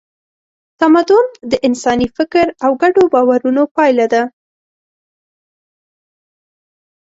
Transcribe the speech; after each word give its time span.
تمدن 0.79 1.25
د 1.51 1.53
انساني 1.67 2.07
فکر 2.17 2.45
او 2.65 2.71
ګډو 2.81 3.03
باورونو 3.13 3.63
پایله 3.75 4.05
ده. 4.13 4.23